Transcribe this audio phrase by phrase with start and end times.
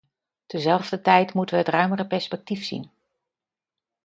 [0.45, 2.91] Tezelfdertijd moeten we het ruimere perspectief zien.